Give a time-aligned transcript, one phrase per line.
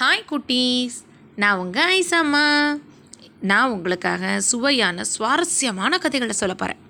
[0.00, 0.96] Hi குட்டீஸ்.
[1.36, 2.78] நான் உங்கள் ஐசாம்மா.
[3.40, 6.82] நான் உங்களுக்காக சுவையான சுவாரஸ்யமான கதைகளை சொல்ல போகிறேன்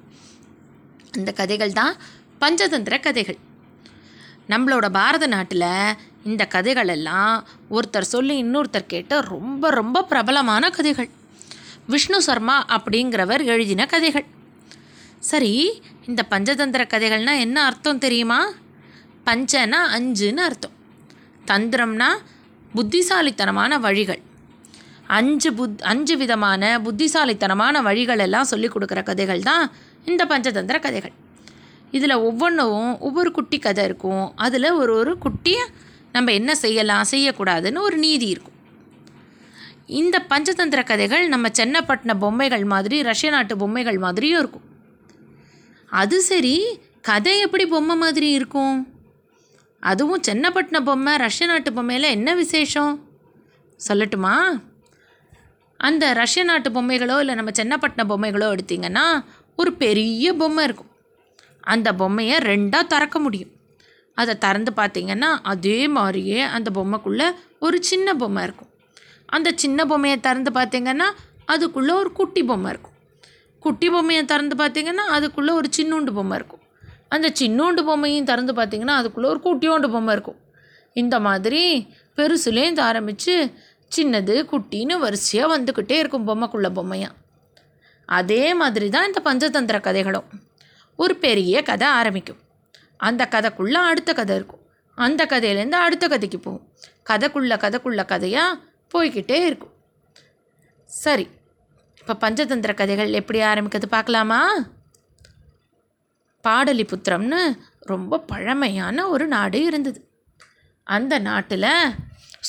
[1.16, 1.96] அந்த கதைகள் தான்
[2.40, 3.38] பஞ்சதந்திர கதைகள்.
[4.48, 11.10] நம்மளோட பாரத நாட்டில் இந்த கதைகள் எல்லாம் ஒருத்தர் சொல்லி இன்னொருத்தர் கேட்ட ரொம்ப ரொம்ப பிரபலமான கதைகள்.
[11.86, 14.26] விஷ்ணு சர்மா அப்படிங்கிறவர் எழுதின கதைகள்.
[15.18, 18.48] சரி இந்த பஞ்சதந்திர கதைகள்னால் என்ன அர்த்தம் தெரியுமா?
[19.24, 20.76] பஞ்சனா அஞ்சுன்னு அர்த்தம்.
[21.46, 22.08] தந்திரம்னா
[22.74, 24.20] புத்திசாலித்தனமான வழிகள்.
[25.06, 29.70] அஞ்சு புத் அஞ்சு விதமான புத்திசாலித்தனமான வழிகள் எல்லாம் சொல்லி கொடுக்குற கதைகள் தான்
[30.04, 31.12] இந்த பஞ்சதந்திர கதைகள்.
[31.90, 34.32] இதில் ஒவ்வொன்றும் ஒவ்வொரு குட்டி கதை இருக்கும்.
[34.36, 35.64] அதில் ஒரு ஒரு குட்டியை
[36.12, 38.58] நம்ம என்ன செய்யலாம் செய்யக்கூடாதுன்னு ஒரு நீதி இருக்கும்.
[39.86, 44.66] இந்த பஞ்சதந்திர கதைகள் நம்ம சென்னப்பட்டின பொம்மைகள் மாதிரி ரஷ்ய நாட்டு பொம்மைகள் மாதிரியும் இருக்கும்.
[45.90, 48.99] அது சரி கதை எப்படி பொம்மை மாதிரி இருக்கும்?
[49.80, 53.08] அதுவும் சென்னப்பட்டின பொம்மை ரஷ்ய நாட்டு பொம்மையில் என்ன விசேஷம்?
[53.88, 54.62] சொல்லட்டுமா?
[55.76, 59.24] அந்த ரஷ்ய நாட்டு பொம்மைகளோ இல்லை நம்ம சென்னப்பட்டின பொம்மைகளோ எடுத்திங்கன்னா
[59.56, 60.90] ஒரு பெரிய பொம்மை இருக்கும்.
[61.60, 63.50] அந்த பொம்மையை ரெண்டாக திறக்க முடியும்.
[64.14, 68.68] அதை திறந்து பார்த்தீங்கன்னா அதே மாதிரியே அந்த பொம்மைக்குள்ளே ஒரு சின்ன பொம்மை இருக்கும்.
[69.26, 71.10] அந்த சின்ன பொம்மையை திறந்து பார்த்தீங்கன்னா
[71.44, 72.92] அதுக்குள்ளே ஒரு குட்டி பொம்மை இருக்கும்.
[73.60, 76.60] குட்டி பொம்மையை திறந்து பார்த்தீங்கன்னா அதுக்குள்ளே ஒரு சின்னூண்டு பொம்மை இருக்கும்.
[77.14, 80.38] அந்த சின்னோண்டு பொம்மையும் திறந்து பார்த்தீங்கன்னா அதுக்குள்ளே ஒரு குட்டியோண்டு பொம்மை இருக்கும்.
[80.96, 81.62] இந்த மாதிரி
[82.16, 83.34] பெருசுலேருந்து ஆரம்பித்து
[83.96, 87.16] சின்னது குட்டின்னு வரிசையாக வந்துக்கிட்டே இருக்கும் பொம்மைக்குள்ள பொம்மையாக
[88.18, 90.28] அதே மாதிரி தான் இந்த பஞ்சதந்திர கதைகளும்.
[90.96, 92.40] ஒரு பெரிய கதை ஆரம்பிக்கும்.
[93.08, 94.62] அந்த கதைக்குள்ளே அடுத்த கதை இருக்கும்.
[94.98, 96.64] அந்த கதையிலேருந்து அடுத்த கதைக்கு போகும்.
[97.10, 98.58] கதைக்குள்ள கதைக்குள்ள கதையாக
[98.92, 99.74] போய்கிட்டே இருக்கும்.
[100.90, 101.26] சரி
[102.00, 104.40] இப்போ பஞ்சதந்திர கதைகள் எப்படி ஆரம்பிக்கிறது பார்க்கலாமா?
[106.48, 110.10] பாடலிபுத்திரம்னு ரொம்ப பழமையான ஒரு நாடு இருந்தது.
[110.84, 111.94] அந்த நாட்டில்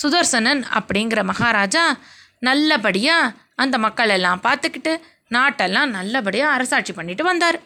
[0.01, 1.97] சுதர்சனன் அப்படிங்கிற மகாராஜா
[2.39, 7.59] நல்லபடியாக அந்த மக்கள் எல்லாம் பார்த்துக்கிட்டு நாட்டெல்லாம் நல்லபடியாக அரசாட்சி பண்ணிட்டு வந்தார்.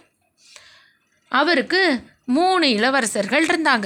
[1.29, 3.85] அவருக்கு மூணு இளவரசர்கள் இருந்தாங்க.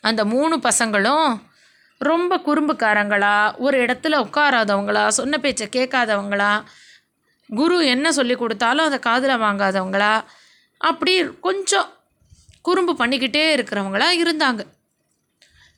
[0.00, 1.40] அந்த மூணு பசங்களும்
[1.98, 6.62] ரொம்ப குறும்புக்காரங்களா ஒரு இடத்துல உட்காராதவங்களா சொன்ன பேச்சை கேட்காதவங்களா
[7.48, 10.24] குரு என்ன சொல்லி கொடுத்தாலும் அதை காதில் வாங்காதவங்களா
[10.90, 11.12] அப்படி
[11.46, 11.88] கொஞ்சம்
[12.62, 14.62] குறும்பு பண்ணிக்கிட்டே இருக்கிறவங்களா இருந்தாங்க.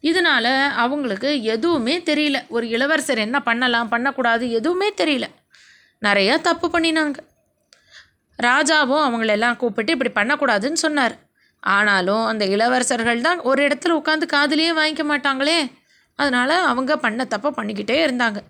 [0.00, 0.52] இதனால்
[0.84, 2.38] அவங்களுக்கு எதுவுமே தெரியல.
[2.48, 5.26] ஒரு இளவரசர் என்ன பண்ணலாம் பண்ணக்கூடாது எதுவுமே தெரியல.
[6.02, 7.16] நிறையா தப்பு பண்ணினாங்க.
[8.42, 11.16] ராஜாவும் அவங்களெல்லாம் கூப்பிட்டு இப்படி பண்ணக்கூடாதுன்னு சொன்னார்.
[11.60, 15.58] ஆனாலும் அந்த இளவரசர்கள் தான் ஒரு இடத்துல உட்காந்து காதுலேயே வாங்கிக்க மாட்டாங்களே.
[16.18, 18.40] அதனால் அவங்க பண்ண தப்பை பண்ணிக்கிட்டே இருந்தாங்க.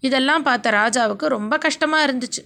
[0.00, 2.42] இதெல்லாம் பார்த்த ராஜாவுக்கு ரொம்ப கஷ்டமாக இருந்துச்சு.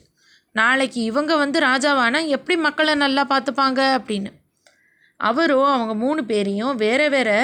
[0.61, 2.21] நாளைக்கு இவங்க வந்து ராஜாவானா?
[2.37, 4.31] எப்படி மக்களை நல்லா பார்த்துப்பாங்க அப்படின்னு.
[5.21, 7.39] அவரும் அவங்க மூணு பேரையும் வேறு வேறு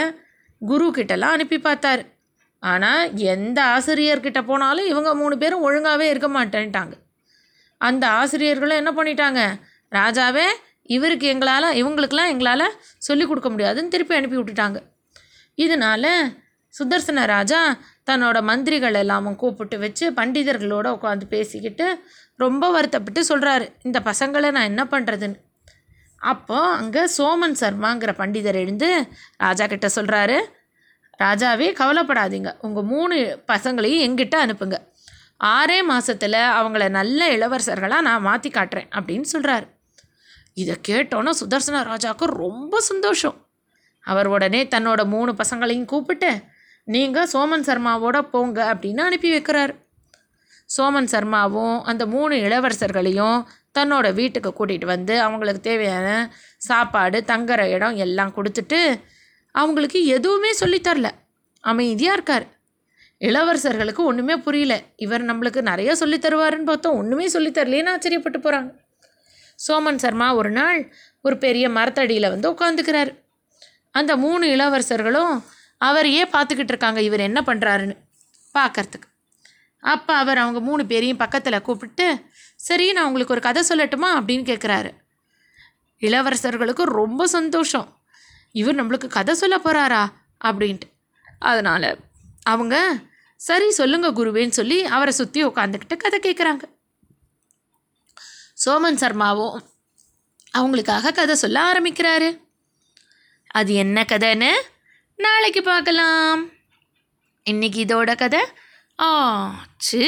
[0.63, 2.05] குரு கிட்டலாம் அனுப்பி பார்த்தாரு.
[2.63, 3.03] ஆனால்
[3.33, 6.95] எந்த ஆசிரியர்கிட்ட போனாலும் இவங்க மூணு பேரும் ஒழுங்காகவே இருக்க மாட்டேன்ட்டாங்க.
[7.81, 9.41] அந்த ஆசிரியர்களும் என்ன பண்ணிட்டாங்க?
[9.93, 10.47] ராஜாவே
[10.97, 12.67] இவருக்கு எங்களால் இவங்களுக்கெல்லாம் எங்களால்
[13.07, 14.79] சொல்லிக் கொடுக்க முடியாதுன்னு திருப்பி அனுப்பி விட்டுட்டாங்க.
[15.65, 16.11] இதனால்
[16.75, 17.61] சுதர்சன ராஜா
[18.07, 21.87] தன்னோட மந்திரிகள் எல்லாமும் கூப்பிட்டு வச்சு பண்டிதர்களோடு உட்காந்து பேசிக்கிட்டு
[22.37, 25.39] ரொம்ப வருத்தப்பட்டு சொல்கிறாரு இந்த பசங்களை நான் என்ன பண்ணுறதுன்னு
[26.23, 28.89] அப்போது அங்கே சோமன் சர்மாங்கிற பண்டிதர் எழுந்து
[29.37, 30.37] ராஜா கிட்ட சொல்கிறாரு
[31.23, 32.51] ராஜாவே கவலைப்படாதீங்க.
[32.59, 33.17] உங்கள் மூணு
[33.47, 34.77] பசங்களையும் எங்கிட்ட அனுப்புங்க.
[35.57, 39.67] ஆறே மாதத்தில் அவங்கள நல்ல இளவரசர்களாக நான் மாற்றி காட்டுறேன் அப்படின்னு சொல்கிறாரு
[40.55, 43.37] இதை கேட்டோன்னே சுதர்சன ராஜாவுக்கு ரொம்ப சந்தோஷம்.
[44.05, 46.31] அவர் உடனே தன்னோட மூணு பசங்களையும் கூப்பிட்டு
[46.85, 49.75] நீங்கள் சோமன் சர்மாவோட போங்க அப்படின்னு அனுப்பி வைக்கிறாரு.
[50.77, 53.45] சோமன் சர்மாவும் அந்த மூணு இளவரசர்களையும்
[53.79, 56.09] தன்னோட வீட்டுக்கு கூட்டிகிட்டு வந்து அவங்களுக்கு தேவையான
[56.59, 59.01] சாப்பாடு தங்குற இடம் எல்லாம் கொடுத்துட்டு
[59.53, 61.11] அவங்களுக்கு எதுவுமே சொல்லித்தரல
[61.61, 62.47] அமைதியாக இருக்கார்.
[63.21, 64.81] இளவரசர்களுக்கு ஒன்றுமே புரியல.
[64.97, 66.97] இவர் நம்மளுக்கு நிறைய சொல்லி தருவாருன்னு பார்த்தோம்.
[66.97, 68.71] ஒன்றுமே சொல்லித்தரலேன்னு ஆச்சரியப்பட்டு போகிறாங்க
[69.59, 73.11] சோமன் சர்மா ஒரு நாள் ஒரு பெரிய மரத்தடியில் வந்து உட்காந்துக்கிறார்
[73.91, 75.45] அந்த மூணு இளவரசர்களும்
[75.79, 77.03] அவரையே பார்த்துக்கிட்டு இருக்காங்க.
[77.03, 77.97] இவர் என்ன பண்ணுறாருன்னு
[78.55, 79.09] பார்க்கறதுக்கு.
[79.79, 82.25] அப்போ அவர் அவங்க மூணு பேரையும் பக்கத்தில் கூப்பிட்டு
[82.57, 84.09] சரி நான் உங்களுக்கு ஒரு கதை சொல்லட்டுமா?
[84.19, 84.91] அப்படின்னு கேட்குறாரு
[86.01, 87.99] இளவரசர்களுக்கு ரொம்ப சந்தோஷம்.
[88.53, 90.13] இவர் நம்மளுக்கு கதை சொல்ல போகிறாரா
[90.45, 90.89] அப்படின்ட்டு.
[91.39, 91.99] அதனால்
[92.43, 92.95] அவங்க
[93.37, 96.63] சரி சொல்லுங்க குருவேன்னு சொல்லி அவரை சுற்றி உட்காந்துக்கிட்டு கதை கேட்குறாங்க
[98.65, 99.57] சோமன் சர்மாவும்
[100.59, 102.41] அவங்களுக்காக கதை சொல்ல ஆரம்பிக்கிறாரு.
[103.47, 104.53] அது என்ன கதைன்னு?
[105.17, 106.49] நாளைக்கு பார்க்கலாம்.
[107.45, 108.41] இன்னைக்கு இதோட கதை
[108.95, 110.05] ஆச்சு.